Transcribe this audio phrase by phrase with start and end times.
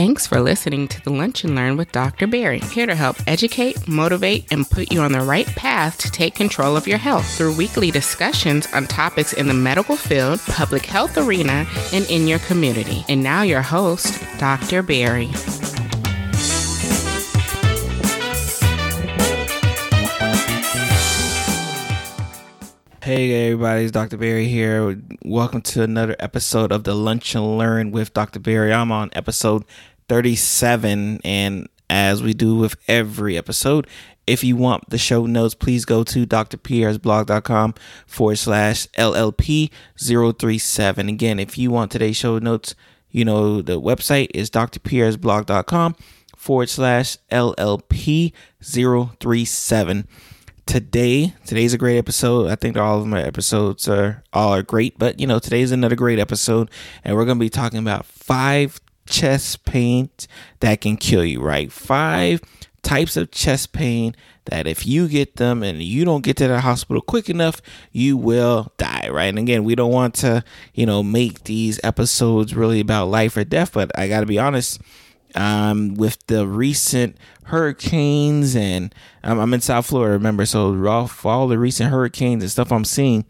[0.00, 2.26] Thanks for listening to the Lunch and Learn with Dr.
[2.26, 6.34] Pierre, here to help educate, motivate, and put you on the right path to take
[6.34, 11.18] control of your health through weekly discussions on topics in the medical field, public health
[11.18, 13.04] arena, and in your community.
[13.10, 14.82] And now, your host, Dr.
[14.82, 15.28] Pierre.
[23.02, 24.18] Hey everybody, it's Dr.
[24.18, 24.96] Pierre here.
[25.24, 28.38] Welcome to another episode of the Lunch and Learn with Dr.
[28.38, 28.70] Pierre.
[28.72, 29.64] I'm on episode
[30.10, 33.86] 37, and as we do with every episode,
[34.26, 37.74] if you want the show notes, please go to drpierresblog.com
[38.08, 41.08] forward slash LLP 037.
[41.08, 42.74] Again, if you want today's show notes,
[43.08, 45.94] you know, the website is drpierresblog.com
[46.36, 50.08] forward slash LLP 037
[50.66, 54.96] today today's a great episode i think all of my episodes are all are great
[54.98, 56.70] but you know today's another great episode
[57.02, 58.78] and we're going to be talking about five
[59.10, 60.08] chest pain
[60.60, 62.40] that can kill you right five
[62.82, 64.14] types of chest pain
[64.46, 67.60] that if you get them and you don't get to the hospital quick enough
[67.92, 72.54] you will die right and again we don't want to you know make these episodes
[72.54, 74.80] really about life or death but i gotta be honest
[75.34, 80.46] um, with the recent hurricanes and um, I'm in South Florida, remember?
[80.46, 83.24] So off all the recent hurricanes and stuff I'm seeing,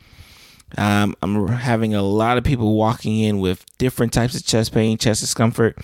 [0.78, 4.98] um, I'm having a lot of people walking in with different types of chest pain,
[4.98, 5.78] chest discomfort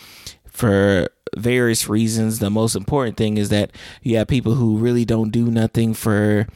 [0.48, 2.38] for various reasons.
[2.38, 6.46] The most important thing is that you have people who really don't do nothing for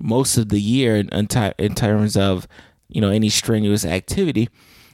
[0.00, 1.08] most of the year in,
[1.58, 2.48] in terms of
[2.88, 4.48] you know any strenuous activity,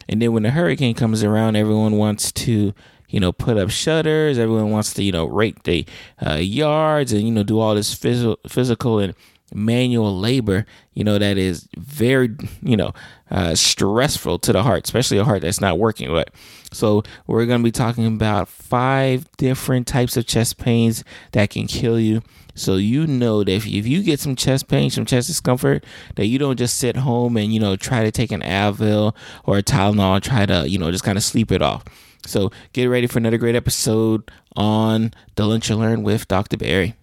[0.09, 2.75] and then when the hurricane comes around, everyone wants to
[3.09, 4.39] you know, put up shutters.
[4.39, 5.87] Everyone wants to, you know, rake the
[6.27, 9.15] uh, yards and, you know, do all this physical, physical and
[9.55, 12.93] manual labor, you know, that is very, you know,
[13.31, 16.29] uh, stressful to the heart, especially a heart that's not working right.
[16.73, 21.67] So we're going to be talking about five different types of chest pains that can
[21.67, 22.23] kill you.
[22.55, 25.85] So you know that if, if you get some chest pain, some chest discomfort,
[26.17, 29.15] that you don't just sit home and you know try to take an Advil
[29.45, 31.85] or a Tylenol try to you know just kind of sleep it off.
[32.25, 36.57] So get ready for another great episode on the Lunch and Learn with Dr.
[36.57, 36.95] Pierre.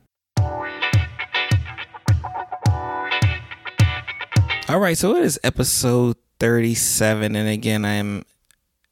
[4.70, 7.36] All right, so it is episode 37.
[7.36, 8.24] And again, I am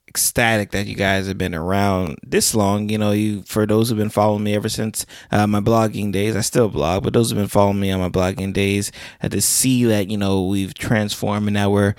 [0.05, 2.89] ecstatic that you guys have been around this long.
[2.89, 6.35] You know, you for those who've been following me ever since uh, my blogging days,
[6.35, 9.39] I still blog, but those who've been following me on my blogging days, had to
[9.39, 11.95] see that you know we've transformed and now we're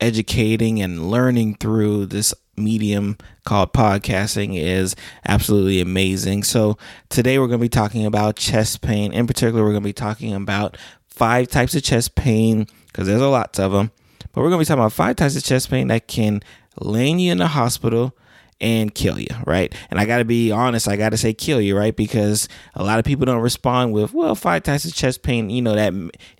[0.00, 4.96] educating and learning through this medium called podcasting is
[5.28, 6.42] absolutely amazing.
[6.42, 6.78] So,
[7.10, 9.12] today we're going to be talking about chest pain.
[9.12, 13.20] In particular, we're going to be talking about five types of chest pain because there's
[13.20, 13.90] a lot of them.
[14.32, 16.42] But we're going to be talking about five types of chest pain that can
[16.78, 18.14] land you in the hospital
[18.60, 19.74] and kill you, right?
[19.90, 21.96] And I got to be honest, I got to say kill you, right?
[21.96, 25.62] Because a lot of people don't respond with, well, five types of chest pain, you
[25.62, 25.94] know, that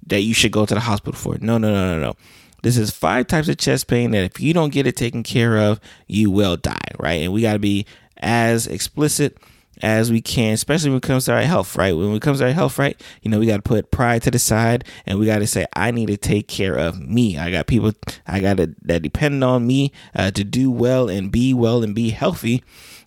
[0.07, 1.39] that you should go to the hospital for.
[1.41, 2.17] No, no, no, no, no.
[2.63, 5.57] This is five types of chest pain that if you don't get it taken care
[5.57, 7.23] of, you will die, right?
[7.23, 7.87] And we got to be
[8.19, 9.39] as explicit
[9.83, 11.97] as we can, especially when it comes to our health, right?
[11.97, 13.01] When it comes to our health, right?
[13.23, 15.67] You know, we got to put pride to the side and we got to say,
[15.75, 17.39] I need to take care of me.
[17.39, 17.93] I got people,
[18.27, 22.11] I got that depend on me uh, to do well and be well and be
[22.11, 22.63] healthy.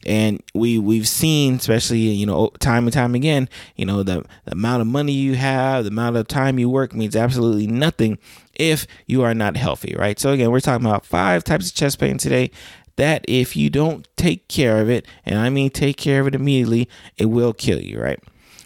[0.06, 3.47] And we, we've seen, especially, you know, time and time again,
[3.78, 6.94] you know, the, the amount of money you have, the amount of time you work
[6.94, 8.17] means absolutely nothing
[8.55, 10.19] if you are not healthy, right?
[10.19, 12.51] So, again, we're talking about five types of chest pain today
[12.96, 16.36] that if you don't take care of it, and I mean take care of it
[16.36, 18.20] immediately, it will kill you, right?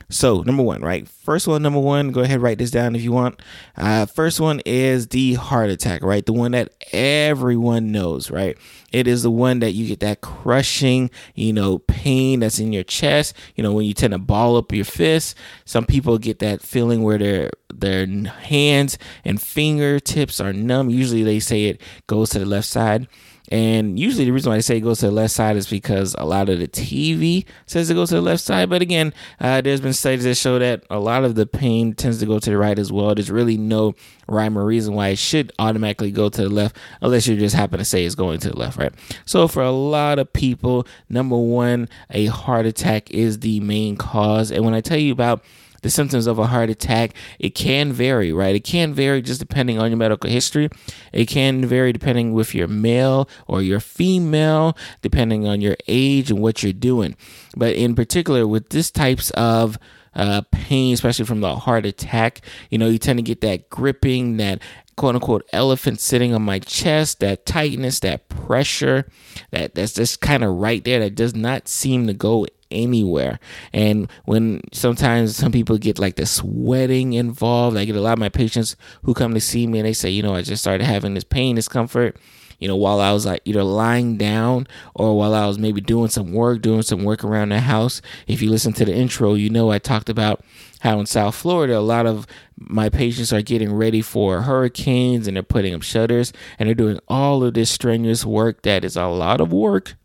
[0.10, 1.06] So, number one, right?
[1.06, 3.42] First one, number one, go ahead, write this down if you want.
[3.76, 6.26] Uh, first one is the heart attack, right?
[6.26, 8.58] The one that everyone knows, right?
[8.94, 12.86] It is the one that you get that crushing, you know, pain that's in your
[12.86, 13.36] chest.
[13.56, 15.36] You know, when you tend to ball up your fist.
[15.66, 20.90] Some people get that feeling where their their hands and fingertips are numb.
[20.90, 23.08] Usually, they say it goes to the left side.
[23.50, 26.16] And usually the reason why I say it goes to the left side is because
[26.18, 28.70] a lot of the TV says it goes to the left side.
[28.70, 32.20] But again, uh, there's been studies that show that a lot of the pain tends
[32.20, 33.16] to go to the right as well.
[33.16, 33.96] There's really no
[34.28, 37.80] rhyme or reason why it should automatically go to the left unless you just happen
[37.80, 38.94] to say it's going to the left, right?
[39.26, 44.52] So for a lot of people, number one, a heart attack is the main cause.
[44.52, 45.44] And when I tell you about
[45.88, 48.54] the symptoms of a heart attack, it can vary, right?
[48.54, 50.68] It can vary just depending on your medical history.
[51.14, 56.42] It can vary depending with your male or your female, depending on your age and
[56.42, 57.16] what you're doing.
[57.56, 59.80] But in particular, with this types of
[60.14, 64.36] uh, pain, especially from the heart attack, you know, you tend to get that gripping,
[64.38, 64.62] that
[64.98, 69.08] quote unquote elephant sitting on my chest, that tightness, that pressure,
[69.52, 73.40] that that's just kind of right there that does not seem to go anywhere.
[73.74, 78.20] And when sometimes some people get like the sweating involved, I get a lot of
[78.20, 80.86] my patients who come to see me and they say, you know, I just started
[80.86, 82.18] having this pain, discomfort
[82.60, 86.10] you know, while I was like either lying down or while I was maybe doing
[86.10, 88.02] some work, doing some work around the house.
[88.26, 90.44] If you listen to the intro, you know I talked about
[90.80, 92.26] how in South Florida, a lot of
[92.58, 97.00] my patients are getting ready for hurricanes and they're putting up shutters and they're doing
[97.08, 99.96] all of this strenuous work that is a lot of work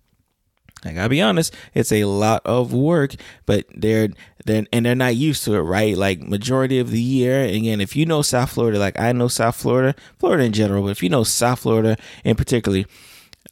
[0.85, 3.15] I gotta be honest, it's a lot of work,
[3.47, 4.09] but they're
[4.45, 5.97] then and they're not used to it, right?
[5.97, 7.43] Like majority of the year.
[7.45, 10.91] Again, if you know South Florida, like I know South Florida, Florida in general, but
[10.91, 12.87] if you know South Florida in particularly,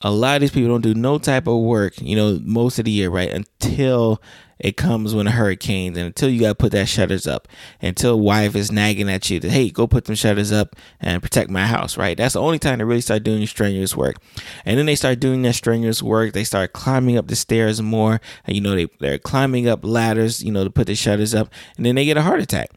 [0.02, 2.84] a lot of these people don't do no type of work, you know, most of
[2.84, 3.30] the year, right?
[3.30, 4.20] Until
[4.60, 7.48] it comes when a hurricanes and until you got to put that shutters up.
[7.82, 11.50] Until wife is nagging at you that hey go put them shutters up and protect
[11.50, 12.16] my house right?
[12.16, 14.16] That's the only time they really start doing strenuous work.
[14.64, 18.20] And then they start doing that strenuous work they start climbing up the stairs more
[18.46, 21.50] and you know they, they're climbing up ladders you know to put the shutters up
[21.76, 22.70] and then they get a heart attack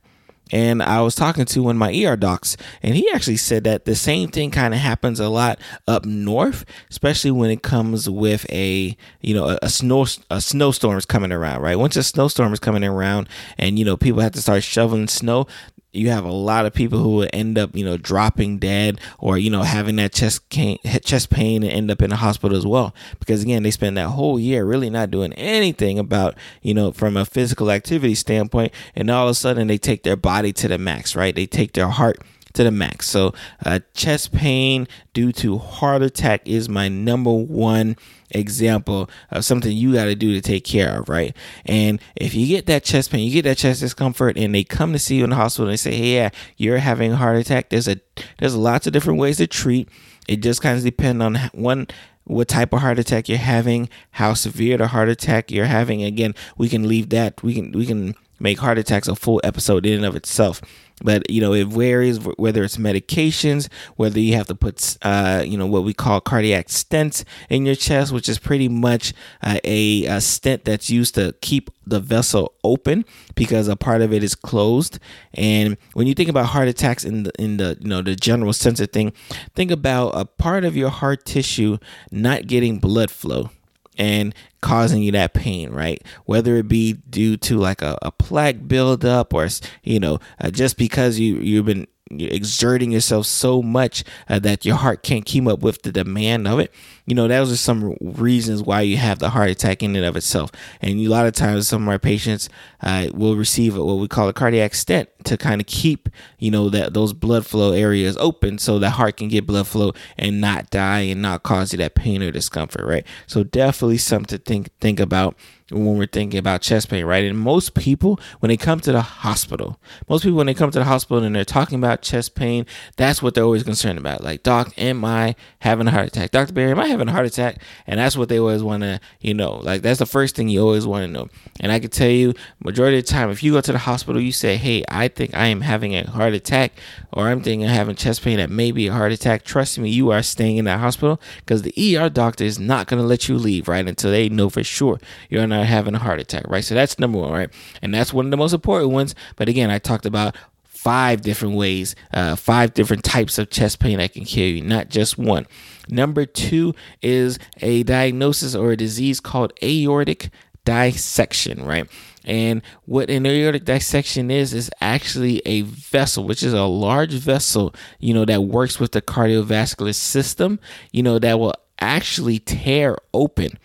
[0.52, 3.86] and I was talking to one of my ER docs, and he actually said that
[3.86, 8.46] the same thing kind of happens a lot up north, especially when it comes with
[8.52, 11.78] a you know a, a snow a snowstorm is coming around, right?
[11.78, 15.48] Once a snowstorm is coming around, and you know people have to start shoveling snow,
[15.94, 19.38] you have a lot of people who will end up, you know, dropping dead or,
[19.38, 22.66] you know, having that chest pain, chest pain and end up in the hospital as
[22.66, 22.96] well.
[23.20, 27.16] Because again, they spend that whole year really not doing anything about, you know, from
[27.16, 28.74] a physical activity standpoint.
[28.96, 31.36] And all of a sudden they take their body to the max, right?
[31.36, 32.20] They take their heart
[32.54, 33.10] to the max.
[33.10, 33.34] So,
[33.66, 37.96] uh, chest pain due to heart attack is my number one
[38.32, 41.36] example of something you got to do to take care of, right?
[41.66, 44.94] And if you get that chest pain, you get that chest discomfort, and they come
[44.94, 47.38] to see you in the hospital and they say, "Hey, yeah, you're having a heart
[47.38, 47.98] attack." There's a
[48.40, 49.90] there's lots of different ways to treat.
[50.28, 51.88] It just kind of depends on one
[52.26, 56.04] what type of heart attack you're having, how severe the heart attack you're having.
[56.04, 57.44] Again, we can leave that.
[57.44, 60.62] We can we can make heart attacks a full episode in and of itself
[61.02, 65.58] but you know it varies whether it's medications whether you have to put uh, you
[65.58, 70.06] know what we call cardiac stents in your chest which is pretty much uh, a,
[70.06, 73.06] a, stent that's used to keep the vessel open
[73.36, 75.00] because a part of it is closed.
[75.34, 78.54] And when you think about heart attacks in the in the you know the general
[78.54, 79.14] sense of thing
[79.56, 81.78] think about a part of your heart tissue
[82.12, 83.50] not getting blood flow.
[83.98, 84.34] And
[84.64, 86.02] causing you that pain, right?
[86.26, 89.48] Whether it be due to like a, a plaque buildup or,
[89.84, 91.86] you know, uh, just because you, you've been
[92.20, 96.60] exerting yourself so much uh, that your heart can't keep up with the demand of
[96.60, 96.72] it.
[97.06, 100.16] You know, those are some reasons why you have the heart attack in and of
[100.16, 100.52] itself.
[100.82, 102.50] And a lot of times, some of our patients
[102.82, 106.08] uh, will receive what we call a cardiac stent to kind of keep,
[106.40, 109.92] you know, that those blood flow areas open so the heart can get blood flow
[110.18, 113.06] and not die and not cause you that pain or discomfort, right?
[113.28, 115.36] So definitely something to think think about
[115.70, 117.24] when we're thinking about chest pain, right?
[117.24, 119.80] And most people, when they come to the hospital,
[120.10, 122.66] most people, when they come to the hospital and they're talking about chest pain,
[122.98, 124.24] that's what they're always concerned about.
[124.24, 126.32] Like, doc, am I having a heart attack?
[126.32, 126.54] Dr.
[126.54, 127.62] Pierre, am I having a heart attack?
[127.88, 130.62] And that's what they always want to, you know, like that's the first thing you
[130.62, 131.30] always want to know.
[131.60, 134.22] And I can tell you, majority of the time, if you go to the hospital,
[134.22, 136.74] you say, hey, I think I am having a heart attack,
[137.14, 139.44] or I'm thinking I'm having chest pain that may be a heart attack.
[139.44, 143.02] Trust me, you are staying in that hospital because the ER doctor is not going
[143.02, 143.88] to let you leave, right?
[143.88, 145.00] Until they know for sure
[145.30, 146.64] you're not having a heart attack, right?
[146.64, 147.50] So that's number one, right?
[147.82, 149.16] And that's one of the most important ones.
[149.36, 150.36] But again, I talked about
[150.84, 154.90] five different ways, uh, five different types of chest pain that can kill you, not
[154.90, 155.48] just one.
[155.88, 160.30] Number two is a diagnosis or a disease called aortic
[160.66, 161.90] dissection, right?
[162.26, 167.74] And what an aortic dissection is, is actually a vessel, which is a large vessel,
[168.00, 170.60] you know, that works with the cardiovascular system,
[170.92, 173.58] you know, that will actually tear open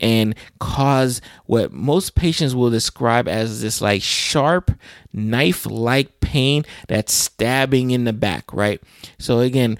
[0.00, 4.70] and cause what most patients will describe as this like sharp
[5.12, 8.80] knife like pain that's stabbing in the back, right?
[9.18, 9.78] So, again,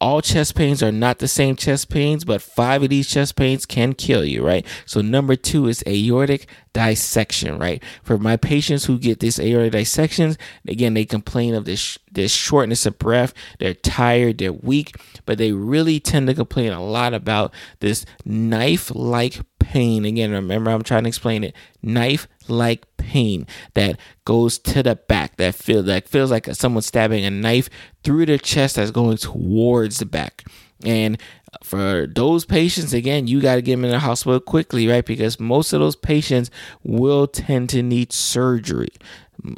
[0.00, 3.66] all chest pains are not the same chest pains, but five of these chest pains
[3.66, 4.64] can kill you, right?
[4.86, 7.82] So, number two is aortic dissection, right?
[8.02, 10.38] For my patients who get this aortic dissections,
[10.68, 13.34] again, they complain of this, this shortness of breath.
[13.58, 14.94] They're tired, they're weak,
[15.26, 20.04] but they really tend to complain a lot about this knife like pain.
[20.06, 25.36] Again, remember, I'm trying to explain it knife like pain that goes to the back
[25.36, 27.68] that feels that feels like someone stabbing a knife
[28.02, 30.44] through the chest that's going towards the back
[30.84, 31.20] and
[31.62, 35.38] for those patients again you got to get them in the hospital quickly right because
[35.38, 36.50] most of those patients
[36.82, 38.88] will tend to need surgery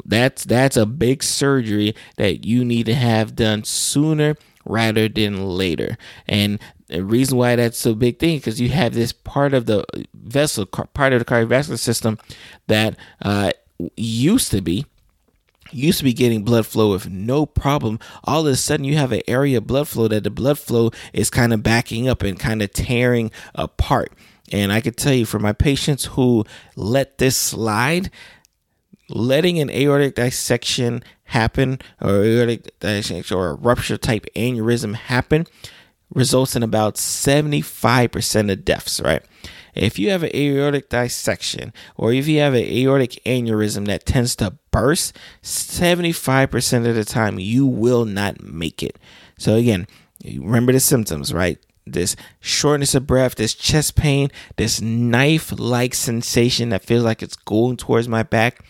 [0.05, 5.97] that's that's a big surgery that you need to have done sooner rather than later.
[6.27, 6.59] And
[6.91, 10.65] the reason why that's a big thing because you have this part of the vessel,
[10.65, 12.19] part of the cardiovascular system
[12.67, 13.51] that uh,
[13.95, 14.85] used to be
[15.73, 17.97] used to be getting blood flow with no problem.
[18.25, 20.91] All of a sudden, you have an area of blood flow that the blood flow
[21.13, 24.11] is kind of backing up and kind of tearing apart.
[24.51, 26.45] And I can tell you, for my patients who
[26.75, 28.11] let this slide,
[29.07, 35.47] letting an aortic dissection happen or aortic dissection or a rupture type aneurysm happen
[36.13, 39.23] results in about 75% of deaths, right?
[39.73, 44.35] If you have an aortic dissection or if you have an aortic aneurysm that tends
[44.37, 48.97] to burst, 75% of the time you will not make it.
[49.37, 49.87] So, again,
[50.23, 51.57] remember the symptoms, right?
[51.87, 57.35] This shortness of breath, this chest pain, this knife like sensation that feels like it's
[57.35, 58.63] going towards my back.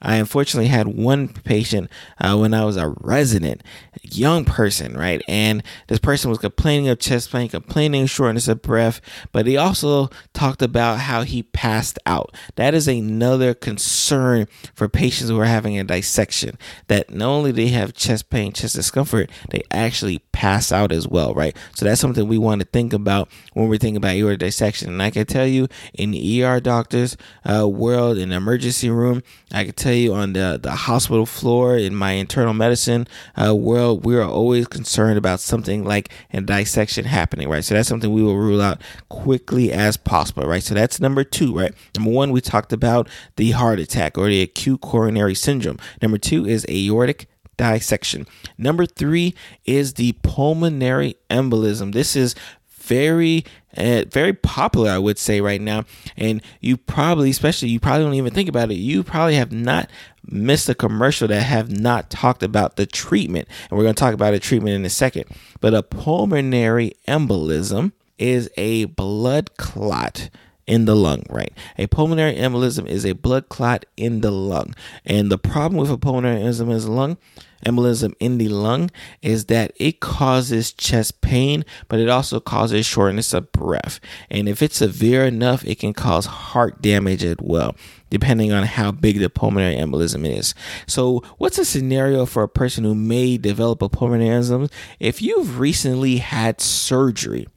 [0.00, 1.90] I unfortunately had one patient
[2.20, 3.62] uh, when I was a resident,
[4.02, 5.22] young person, right?
[5.28, 9.00] And this person was complaining of chest pain, complaining shortness of breath,
[9.32, 12.34] but he also talked about how he passed out.
[12.56, 16.58] That is another concern for patients who are having a dissection.
[16.88, 21.34] That not only they have chest pain, chest discomfort, they actually pass out as well,
[21.34, 21.56] right?
[21.74, 24.88] So that's something we want to think about when we're thinking about your dissection.
[24.88, 29.22] And I can tell you, in the ER doctors uh, world, in the emergency room,
[29.52, 33.06] I can tell tell you on the, the hospital floor in my internal medicine
[33.40, 37.64] uh, world, we are always concerned about something like a dissection happening, right?
[37.64, 40.62] So that's something we will rule out quickly as possible, right?
[40.62, 41.72] So that's number two, right?
[41.96, 45.78] Number one, we talked about the heart attack or the acute coronary syndrome.
[46.02, 47.26] Number two is aortic
[47.56, 48.26] dissection.
[48.58, 51.92] Number three is the pulmonary embolism.
[51.92, 52.34] This is
[52.68, 53.44] very
[53.78, 55.84] uh, very popular i would say right now.
[56.16, 58.74] And you probably especially you probably don't even think about it.
[58.74, 59.88] You probably have not
[60.30, 63.48] missed a commercial that have not talked about the treatment.
[63.70, 65.24] And we're going to talk about the treatment in a second.
[65.60, 70.28] But a pulmonary embolism is a blood clot
[70.68, 71.52] in the lung, right?
[71.78, 74.74] A pulmonary embolism is a blood clot in the lung.
[75.04, 77.16] And the problem with a pulmonary embolism the lung
[77.64, 78.90] embolism in the lung
[79.22, 83.98] is that it causes chest pain, but it also causes shortness of breath.
[84.30, 87.74] And if it's severe enough, it can cause heart damage as well,
[88.10, 90.54] depending on how big the pulmonary embolism is.
[90.86, 94.70] So, what's a scenario for a person who may develop a pulmonary embolism?
[95.00, 97.48] If you've recently had surgery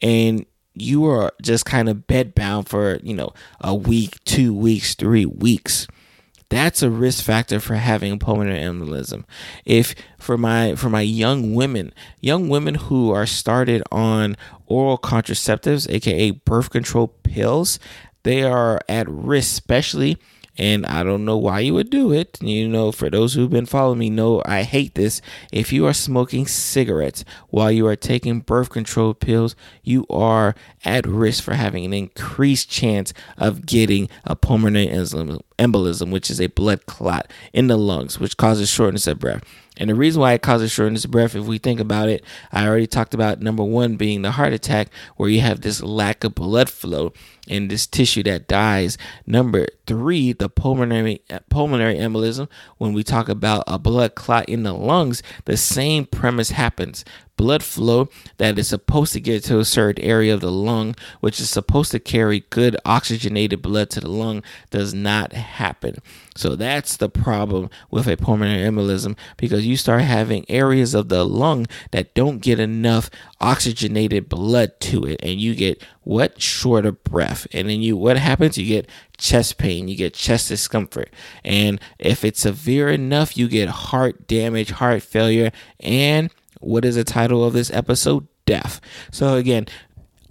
[0.00, 0.46] and
[0.76, 5.86] you are just kind of bedbound for, you know, a week, two weeks, three weeks
[6.48, 9.24] that's a risk factor for having pulmonary embolism.
[9.64, 15.90] If for my for my young women, young women who are started on oral contraceptives,
[15.90, 17.78] aka birth control pills,
[18.22, 20.18] they are at risk, especially
[20.58, 22.38] and I don't know why you would do it.
[22.40, 25.20] You know, for those who've been following me, know I hate this.
[25.52, 31.06] If you are smoking cigarettes while you are taking birth control pills, you are at
[31.06, 36.86] risk for having an increased chance of getting a pulmonary embolism, which is a blood
[36.86, 39.42] clot in the lungs, which causes shortness of breath.
[39.78, 42.66] And the reason why it causes shortness of breath, if we think about it, I
[42.66, 46.34] already talked about number one being the heart attack, where you have this lack of
[46.34, 47.12] blood flow
[47.46, 48.96] in this tissue that dies.
[49.26, 52.48] Number three, the pulmonary pulmonary embolism.
[52.78, 57.04] When we talk about a blood clot in the lungs, the same premise happens
[57.36, 61.40] blood flow that is supposed to get to a certain area of the lung, which
[61.40, 65.96] is supposed to carry good oxygenated blood to the lung, does not happen.
[66.34, 71.24] So that's the problem with a pulmonary embolism because you start having areas of the
[71.24, 77.02] lung that don't get enough oxygenated blood to it, and you get what short of
[77.04, 78.56] breath, and then you what happens?
[78.56, 78.88] You get
[79.18, 81.10] chest pain, you get chest discomfort,
[81.44, 85.50] and if it's severe enough, you get heart damage, heart failure,
[85.80, 86.30] and
[86.66, 88.26] what is the title of this episode?
[88.44, 88.80] Death.
[89.10, 89.66] So, again,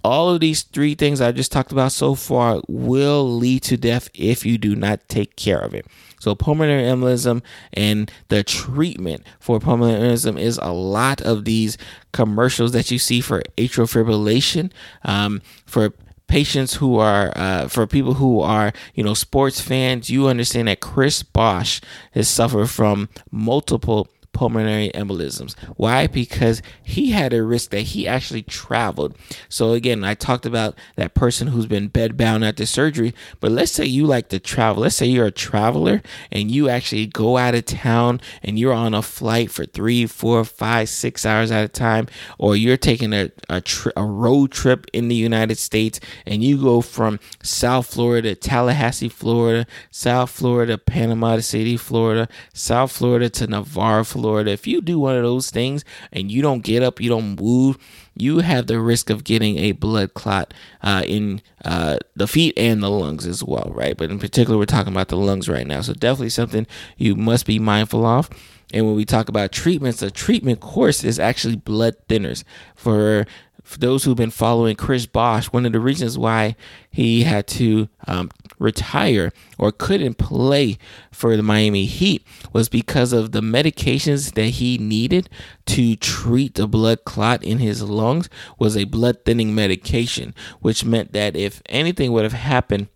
[0.04, 4.08] all of these three things I just talked about so far will lead to death
[4.14, 5.86] if you do not take care of it.
[6.20, 11.76] So, pulmonary embolism and the treatment for pulmonary embolism is a lot of these
[12.12, 14.70] commercials that you see for atrial fibrillation.
[15.04, 15.92] Um, for
[16.28, 20.80] patients who are uh, for people who are you know sports fans you understand that
[20.80, 21.80] chris bosh
[22.12, 25.58] has suffered from multiple pulmonary embolisms.
[25.76, 26.06] Why?
[26.06, 29.16] Because he had a risk that he actually traveled.
[29.48, 33.86] So again, I talked about that person who's been bedbound after surgery, but let's say
[33.86, 34.82] you like to travel.
[34.82, 38.92] Let's say you're a traveler and you actually go out of town and you're on
[38.92, 43.30] a flight for three, four, five, six hours at a time, or you're taking a,
[43.48, 48.34] a, tri- a road trip in the United States and you go from South Florida,
[48.34, 54.66] to Tallahassee, Florida, South Florida, Panama City, Florida, South Florida to Navarre, Florida Florida, if
[54.66, 57.78] you do one of those things and you don't get up, you don't move,
[58.16, 60.52] you have the risk of getting a blood clot
[60.82, 63.96] uh, in uh, the feet and the lungs as well, right?
[63.96, 65.80] But in particular, we're talking about the lungs right now.
[65.80, 66.66] So definitely something
[66.96, 68.28] you must be mindful of.
[68.74, 72.42] And when we talk about treatments, a treatment course is actually blood thinners.
[72.74, 73.26] For,
[73.62, 76.56] for those who've been following Chris Bosh, one of the reasons why
[76.90, 80.78] he had to um, retire or couldn't play
[81.10, 85.28] for the Miami Heat was because of the medications that he needed
[85.66, 91.12] to treat the blood clot in his lungs was a blood thinning medication, which meant
[91.12, 92.88] that if anything would have happened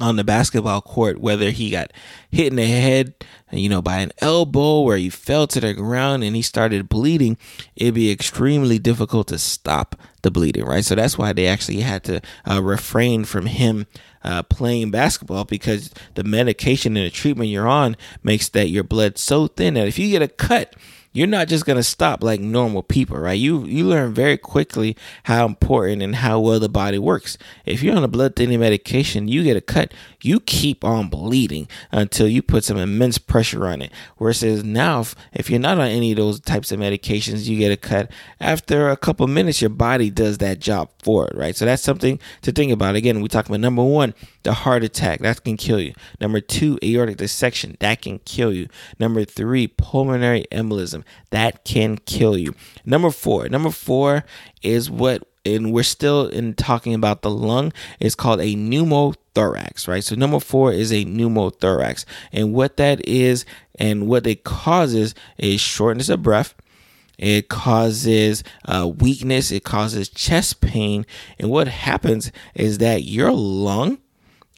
[0.00, 1.92] on the basketball court, whether he got
[2.30, 3.14] hit in the head,
[3.52, 7.36] you know, by an elbow or he fell to the ground and he started bleeding,
[7.76, 10.84] it'd be extremely difficult to stop the bleeding, right?
[10.84, 13.86] So that's why they actually had to uh, refrain from him
[14.22, 19.18] uh, playing basketball because the medication and the treatment you're on makes that your blood
[19.18, 20.74] so thin that if you get a cut,
[21.12, 23.38] you're not just going to stop like normal people, right?
[23.38, 27.36] You you learn very quickly how important and how well the body works.
[27.66, 31.66] If you're on a blood thinning medication, you get a cut, you keep on bleeding
[31.90, 33.90] until you put some immense pressure on it.
[34.18, 37.72] Whereas now, if, if you're not on any of those types of medications, you get
[37.72, 38.10] a cut.
[38.38, 41.56] After a couple minutes, your body does that job for it, right?
[41.56, 42.94] So that's something to think about.
[42.94, 44.14] Again, we talk about number one,
[44.44, 45.92] the heart attack that can kill you.
[46.20, 48.68] Number two, aortic dissection that can kill you.
[48.98, 50.99] Number three, pulmonary embolism
[51.30, 52.54] that can kill you.
[52.84, 54.24] Number four, number four
[54.62, 57.72] is what, and we're still in talking about the lung.
[57.98, 60.04] It's called a pneumothorax, right?
[60.04, 63.44] So number four is a pneumothorax, and what that is
[63.78, 66.54] and what it causes is shortness of breath.
[67.18, 69.52] It causes uh, weakness.
[69.52, 71.04] It causes chest pain.
[71.38, 73.98] And what happens is that your lung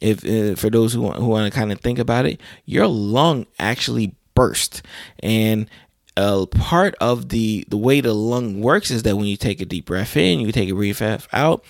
[0.03, 2.87] if uh, for those who want, who want to kind of think about it, your
[2.87, 4.81] lung actually burst,
[5.21, 5.69] and
[6.15, 9.65] a part of the the way the lung works is that when you take a
[9.65, 11.63] deep breath in, you take a breath out,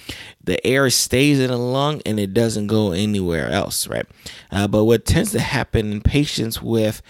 [0.44, 4.06] the air stays in the lung and it doesn't go anywhere else, right?
[4.52, 7.02] Uh, but what tends to happen in patients with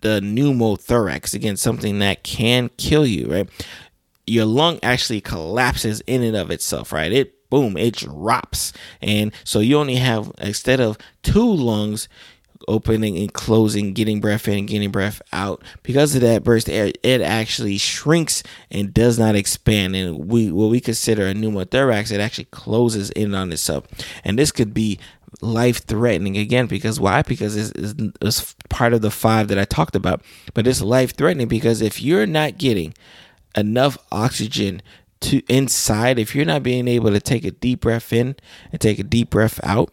[0.00, 3.48] the pneumothorax, again, something that can kill you, right?
[4.26, 7.10] Your lung actually collapses in and of itself, right?
[7.10, 8.72] It boom, it drops.
[9.00, 12.08] And so you only have, instead of two lungs,
[12.66, 15.62] opening and closing, getting breath in getting breath out.
[15.82, 19.94] Because of that burst air, it actually shrinks and does not expand.
[19.94, 23.86] And we what we consider a pneumothorax, it actually closes in on itself.
[24.24, 24.98] And this could be
[25.40, 29.64] life threatening again because why because it's, it's, it's, part of the five that i
[29.64, 30.22] talked about
[30.54, 32.94] but it's life threatening because if you're not getting
[33.54, 34.80] enough oxygen
[35.20, 38.36] to inside, if you're not being able to take a deep breath in
[38.70, 39.92] and take a deep breath out,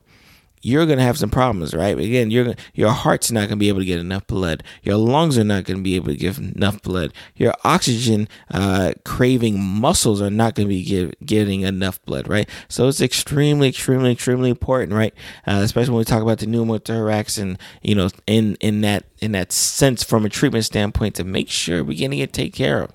[0.65, 1.95] you're gonna have some problems, right?
[1.95, 4.63] Again, you're your heart's not gonna be able to get enough blood.
[4.81, 7.13] Your lungs are not gonna be able to give enough blood.
[7.35, 12.49] Your oxygen uh, craving muscles are not gonna be give, getting enough blood, right?
[12.67, 15.13] So it's extremely, extremely, extremely important, right?
[15.45, 19.33] Uh, especially when we talk about the pneumothorax and you know, in in that in
[19.33, 22.91] that sense, from a treatment standpoint, to make sure we're getting it taken care of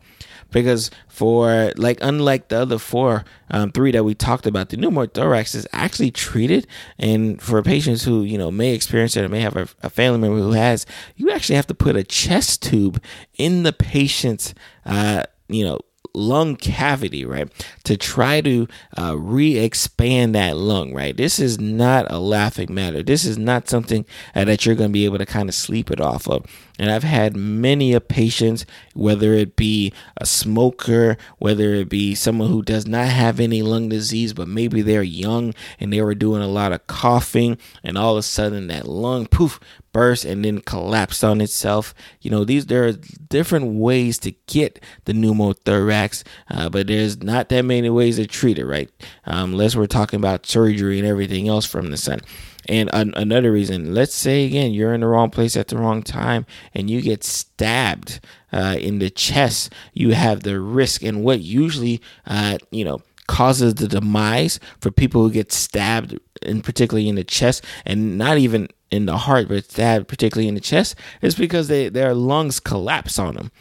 [0.51, 5.55] because for like unlike the other four um, three that we talked about the pneumothorax
[5.55, 6.67] is actually treated
[6.99, 10.19] and for patients who you know may experience it or may have a, a family
[10.19, 10.87] member who has
[11.17, 13.03] you actually have to put a chest tube
[13.35, 14.55] in the patient's
[14.87, 15.79] uh, you know
[16.15, 17.51] lung cavity, right?
[17.85, 18.67] To try to
[18.99, 21.17] uh, re expand that lung, right?
[21.17, 23.03] This is not a laughing matter.
[23.03, 25.91] This is not something uh, that you're going to be able to kind of sleep
[25.91, 26.47] it off of.
[26.81, 28.65] And I've had many a patients,
[28.95, 33.91] whether it be a smoker, whether it be someone who does not have any lung
[33.91, 38.15] disease, but maybe they're young and they were doing a lot of coughing, and all
[38.15, 39.61] of a sudden that lung poof
[39.93, 41.93] burst and then collapsed on itself.
[42.23, 47.51] You know, these there are different ways to get the pneumothorax, uh, but there's not
[47.51, 48.89] that many ways to treat it, right?
[49.27, 52.21] Um, unless we're talking about surgery and everything else from the sun.
[52.69, 56.03] And an- another reason, let's say again, you're in the wrong place at the wrong
[56.03, 58.21] time and you get stabbed
[58.53, 61.03] uh, in the chest, you have the risk.
[61.03, 66.65] And what usually, uh, you know, causes the demise for people who get stabbed, and
[66.65, 70.61] particularly in the chest, and not even in the heart, but stabbed particularly in the
[70.61, 73.53] chest, is because they, their lungs collapse on them.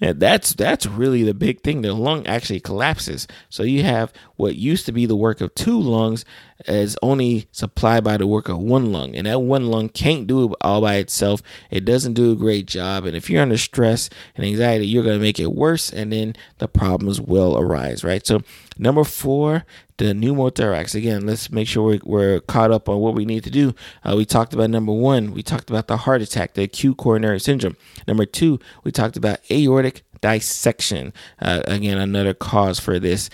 [0.00, 1.82] Yeah, that's that's really the big thing.
[1.82, 3.28] The lung actually collapses.
[3.48, 6.24] So you have what used to be the work of two lungs
[6.66, 9.14] is only supplied by the work of one lung.
[9.14, 11.42] And that one lung can't do it all by itself.
[11.70, 13.04] It doesn't do a great job.
[13.04, 15.90] And if you're under stress and anxiety, you're going to make it worse.
[15.90, 18.26] And then the problems will arise, right?
[18.26, 18.42] So
[18.78, 19.64] Number four,
[19.98, 20.94] the pneumothorax.
[20.94, 23.74] Again, let's make sure we're, we're caught up on what we need to do.
[24.04, 27.40] Uh, we talked about number one, we talked about the heart attack, the acute coronary
[27.40, 27.76] syndrome.
[28.08, 31.12] Number two, we talked about aortic dissection.
[31.40, 33.30] Uh, again, another cause for this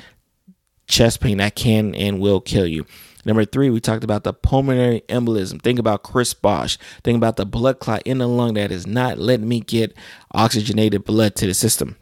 [0.87, 2.85] chest pain that can and will kill you.
[3.25, 5.61] Number three, we talked about the pulmonary embolism.
[5.61, 6.79] Think about Chris Bosh.
[7.03, 9.95] Think about the blood clot in the lung that is not letting me get
[10.33, 11.97] oxygenated blood to the system.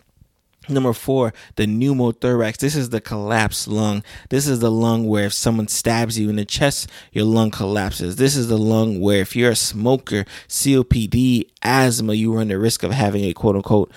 [0.68, 2.58] Number four, the pneumothorax.
[2.58, 4.02] This is the collapsed lung.
[4.30, 8.16] This is the lung where if someone stabs you in the chest, your lung collapses.
[8.16, 12.82] This is the lung where if you're a smoker, COPD, asthma, you run the risk
[12.82, 13.92] of having a quote unquote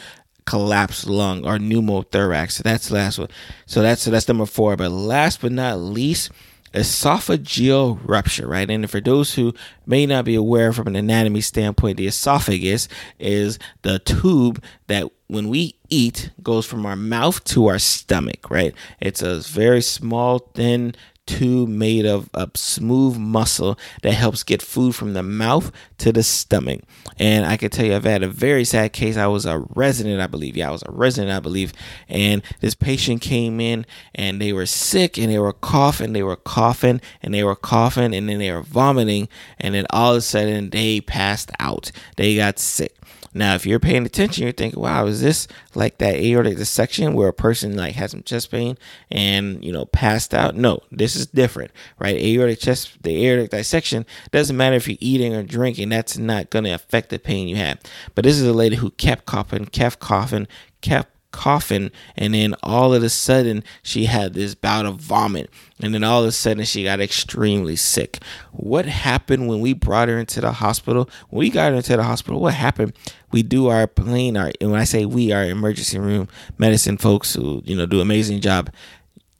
[0.45, 2.53] collapsed lung or pneumothorax.
[2.53, 3.29] So that's the last one.
[3.65, 4.75] So that's so that's number four.
[4.75, 6.31] But last but not least,
[6.73, 8.69] esophageal rupture, right?
[8.69, 9.53] And for those who
[9.85, 12.87] may not be aware from an anatomy standpoint, the esophagus
[13.19, 18.73] is the tube that when we eat goes from our mouth to our stomach, right?
[18.99, 20.95] It's a very small, thin
[21.29, 26.23] tube made of a smooth muscle that helps get food from the mouth to the
[26.23, 26.81] stomach.
[27.19, 29.15] And I can tell you, I've had a very sad case.
[29.15, 30.57] I was a resident, I believe.
[30.57, 31.71] Yeah, I was a resident, I believe.
[32.07, 36.35] And this patient came in and they were sick and they were coughing, they were
[36.35, 39.29] coughing and they were coughing and then they were vomiting.
[39.59, 41.91] And then all of a sudden they passed out.
[42.15, 42.95] They got sick.
[43.33, 47.27] Now, if you're paying attention, you're thinking, wow, is this like that aortic dissection where
[47.27, 48.77] a person like has some chest pain
[49.11, 50.55] and, you know, passed out?
[50.55, 52.15] No, this is different, right?
[52.15, 55.89] Aortic chest, the aortic dissection doesn't matter if you're eating or drinking.
[55.89, 57.79] That's not going to affect the pain you have.
[58.15, 60.47] But this is a lady who kept coughing, kept coughing,
[60.81, 65.49] kept coughing and then all of a sudden she had this bout of vomit
[65.81, 68.19] and then all of a sudden she got extremely sick.
[68.51, 71.09] What happened when we brought her into the hospital?
[71.29, 72.93] When we got her into the hospital what happened?
[73.31, 77.35] We do our plane our and when i say we our emergency room medicine folks
[77.35, 78.71] who you know do amazing job.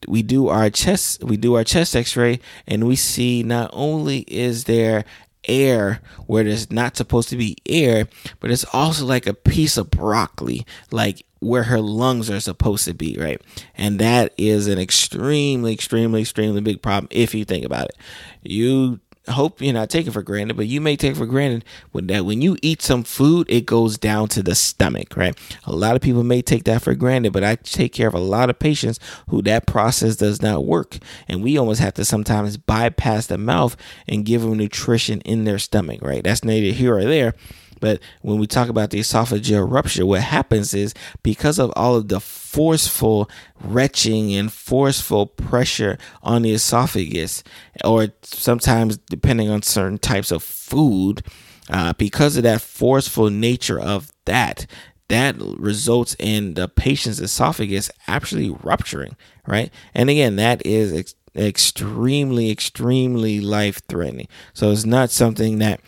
[0.08, 4.66] We do our chest we do our chest x-ray and we see not only is
[4.66, 5.06] there
[5.48, 8.08] air where there's not supposed to be air,
[8.40, 12.94] but it's also like a piece of broccoli, like where her lungs are supposed to
[12.94, 13.42] be, right?
[13.76, 17.96] And that is an extremely, extremely, extremely big problem if you think about it.
[18.44, 19.00] You
[19.30, 22.42] hope you're not taking for granted, but you may take for granted when that when
[22.42, 25.38] you eat some food, it goes down to the stomach, right?
[25.66, 28.20] A lot of people may take that for granted, but I take care of a
[28.20, 29.00] lot of patients
[29.30, 30.98] who that process does not work.
[31.28, 33.76] And we almost have to sometimes bypass the mouth
[34.08, 36.24] and give them nutrition in their stomach, right?
[36.24, 37.34] That's neither here or there.
[37.80, 42.08] But when we talk about the esophageal rupture, what happens is because of all of
[42.08, 43.30] the forceful
[43.62, 47.44] retching and forceful pressure on the esophagus,
[47.84, 51.24] or sometimes depending on certain types of food,
[51.70, 54.66] uh, because of that forceful nature of that,
[55.10, 59.16] that results in the patient's esophagus actually rupturing,
[59.48, 59.72] right?
[59.94, 64.28] And again, that is ex- extremely, extremely life threatening.
[64.54, 65.82] So it's not something that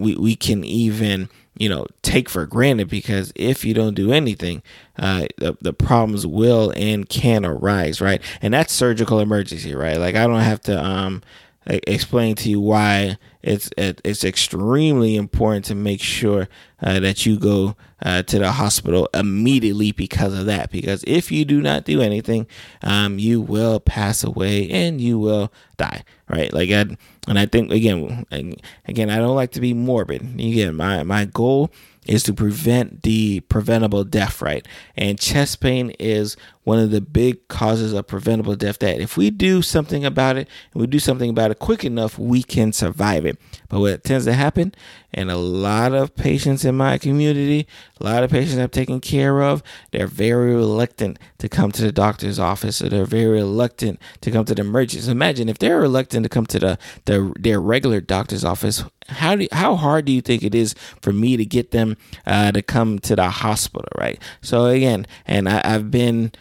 [0.00, 4.62] we, we can even you know take for granted because if you don't do anything
[4.98, 8.22] uh, the, the problems will and can arise right?
[8.42, 9.98] And that's surgical emergency right?
[9.98, 11.22] Like i don't have to um
[11.66, 16.48] explain to you why it's it's extremely important to make sure
[16.82, 20.70] uh, that you go uh, to the hospital immediately because of that.
[20.70, 22.46] Because if you do not do anything,
[22.82, 26.04] um, you will pass away and you will die.
[26.28, 26.52] Right?
[26.52, 26.96] Like, I,
[27.28, 30.22] and I think again, again, I don't like to be morbid.
[30.22, 31.70] Again, my my goal
[32.10, 34.66] is to prevent the preventable death, right?
[34.96, 39.30] And chest pain is one of the big causes of preventable death that if we
[39.30, 43.24] do something about it and we do something about it quick enough, we can survive
[43.24, 43.38] it.
[43.70, 44.74] But what tends to happen,
[45.14, 47.68] and a lot of patients in my community,
[48.00, 51.92] a lot of patients I've taken care of, they're very reluctant to come to the
[51.92, 55.10] doctor's office or they're very reluctant to come to the emergency.
[55.10, 59.46] Imagine if they're reluctant to come to the, the their regular doctor's office, how do
[59.52, 62.98] how hard do you think it is for me to get them uh, to come
[62.98, 64.20] to the hospital, right?
[64.42, 66.32] So again, and I, I've been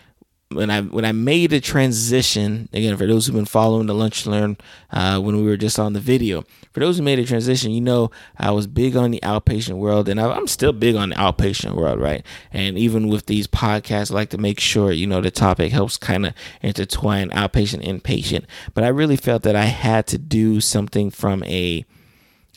[0.51, 4.25] when I when I made the transition again for those who've been following the lunch
[4.25, 4.57] learn
[4.89, 7.81] uh, when we were just on the video for those who made a transition you
[7.81, 11.15] know I was big on the outpatient world and I, am still big on the
[11.15, 12.25] outpatient world right?
[12.51, 15.97] And even with these podcasts I like to make sure you know the topic helps
[15.97, 16.33] kind of
[16.63, 18.45] intertwine outpatient inpatient.
[18.73, 21.85] But I really felt that I had to do something from a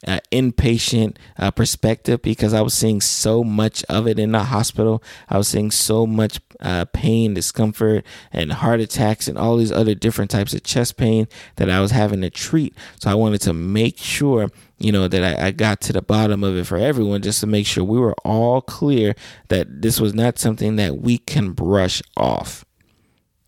[0.07, 5.03] uh, inpatient uh, perspective because I was seeing so much of it in the hospital.
[5.29, 9.95] I was seeing so much uh, pain, discomfort, and heart attacks, and all these other
[9.95, 12.75] different types of chest pain that I was having to treat.
[13.01, 16.43] So I wanted to make sure, you know, that I, I got to the bottom
[16.45, 19.15] of it for everyone just to make sure we were all clear
[19.49, 22.65] that this was not something that we can brush off.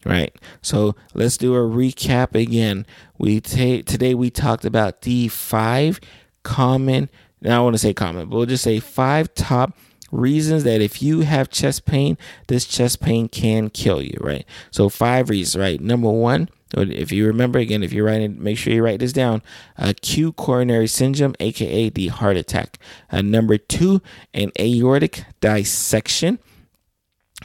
[0.05, 0.35] right?
[0.63, 2.87] So let's do a recap again.
[3.19, 6.01] We take today we talked about the five
[6.45, 7.11] common.
[7.41, 9.77] Now I want to say common, but we'll just say five top
[10.13, 14.47] reasons that if you have chest pain, this chest pain can kill you, right?
[14.71, 15.81] So five reasons, right?
[15.81, 19.43] Number one, if you remember again, if you're writing, make sure you write this down.
[19.77, 22.79] Acute coronary syndrome, aka the heart attack.
[23.11, 24.01] Uh, number two,
[24.33, 26.39] an aortic dissection.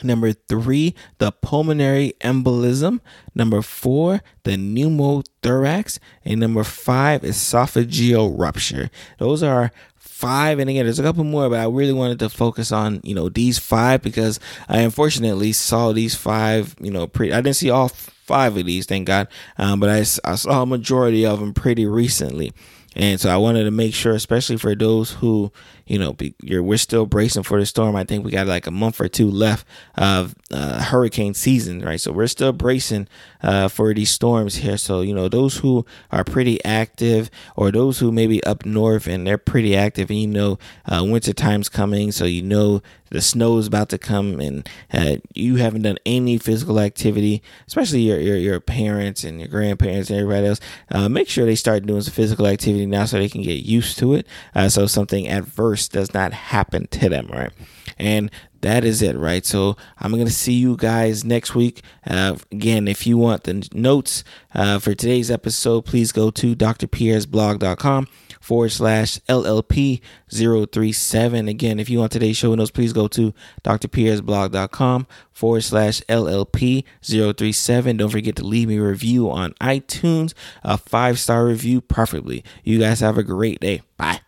[0.04, 3.00] Number three, the pulmonary embolism.
[3.36, 6.00] Number four, the pneumothorax.
[6.26, 8.90] And number five, esophageal rupture.
[9.18, 9.72] Those are
[10.20, 13.16] five and again there's a couple more but i really wanted to focus on you
[13.16, 17.70] know these five because i unfortunately saw these five you know pre i didn't see
[17.70, 21.54] all five of these thank god um, but I, I saw a majority of them
[21.54, 22.52] pretty recently
[22.98, 25.54] and so i wanted to make sure especially for those who
[25.90, 27.96] you know, you're, we're still bracing for the storm.
[27.96, 29.66] I think we got like a month or two left
[29.98, 32.00] of uh, hurricane season, right?
[32.00, 33.08] So we're still bracing
[33.42, 34.78] uh, for these storms here.
[34.78, 39.26] So, you know, those who are pretty active or those who maybe up north and
[39.26, 42.12] they're pretty active and you know, uh, winter time's coming.
[42.12, 46.38] So, you know, the snow is about to come and uh, you haven't done any
[46.38, 50.60] physical activity, especially your, your, your parents and your grandparents and everybody else,
[50.92, 53.98] uh, make sure they start doing some physical activity now so they can get used
[53.98, 54.28] to it.
[54.54, 57.52] Uh, so something adverse does not happen to them, right?
[57.98, 59.46] And that is it, right?
[59.46, 61.82] So I'm going to see you guys next week.
[62.06, 68.08] Uh, again, if you want the notes uh, for today's episode, please go to drpierresblog.com
[68.40, 71.48] forward slash LLP 037.
[71.48, 77.98] Again, if you want today's show notes, please go to drpierresblog.com forward slash LLP 037.
[77.98, 82.44] Don't forget to leave me a review on iTunes, a five star review, preferably.
[82.64, 83.82] You guys have a great day.
[83.98, 84.22] Bye.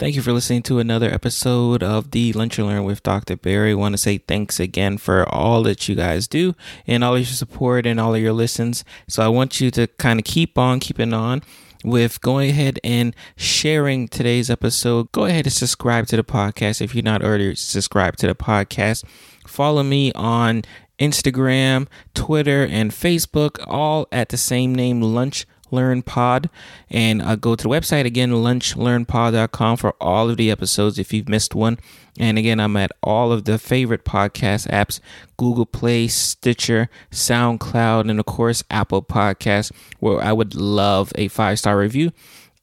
[0.00, 3.36] Thank you for listening to another episode of the Lunch and Learn with Dr.
[3.36, 3.66] Pierre.
[3.66, 6.54] I want to say thanks again for all that you guys do
[6.86, 8.82] and all of your support and all of your listens.
[9.08, 11.42] So I want you to kind of keep on keeping on
[11.84, 15.12] with going ahead and sharing today's episode.
[15.12, 19.04] Go ahead and subscribe to the podcast if you're not already subscribed to the podcast.
[19.46, 20.62] Follow me on
[20.98, 26.50] Instagram, Twitter, and Facebook, all at the same name, Lunch Learn Pod.
[26.90, 31.28] And uh, go to the website again, lunchlearnpod.com for all of the episodes if you've
[31.28, 31.78] missed one.
[32.18, 35.00] And again, I'm at all of the favorite podcast apps
[35.36, 41.58] Google Play, Stitcher, SoundCloud, and of course, Apple Podcasts, where I would love a five
[41.58, 42.12] star review.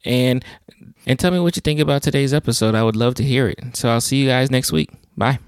[0.06, 0.44] And
[1.06, 2.76] and tell me what you think about today's episode.
[2.76, 3.76] I would love to hear it.
[3.76, 4.92] So I'll see you guys next week.
[5.16, 5.40] Bye.